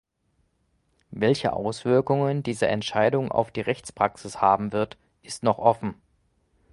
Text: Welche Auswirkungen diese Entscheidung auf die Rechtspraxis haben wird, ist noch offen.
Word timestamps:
Welche 1.11 1.53
Auswirkungen 1.53 2.41
diese 2.41 2.67
Entscheidung 2.67 3.29
auf 3.31 3.51
die 3.51 3.61
Rechtspraxis 3.61 4.41
haben 4.41 4.71
wird, 4.71 4.97
ist 5.21 5.43
noch 5.43 5.59
offen. 5.59 5.93